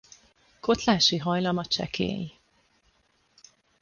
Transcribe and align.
Kotlási 0.59 1.17
hajlama 1.19 1.63
csekély. 1.65 2.31